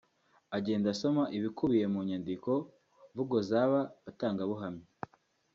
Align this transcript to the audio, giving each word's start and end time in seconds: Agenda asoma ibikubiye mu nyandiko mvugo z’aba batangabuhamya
Agenda 0.57 0.87
asoma 0.93 1.23
ibikubiye 1.37 1.85
mu 1.93 1.99
nyandiko 2.07 2.51
mvugo 3.11 3.35
z’aba 3.47 3.81
batangabuhamya 4.03 4.85